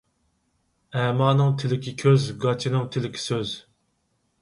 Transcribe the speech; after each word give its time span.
ئەمانىڭ 1.01 1.53
تىلىكى 1.65 1.95
كۆز، 2.01 2.27
گاچىنىڭ 2.47 2.91
تىلىكى 2.97 3.27
سۆز. 3.31 3.57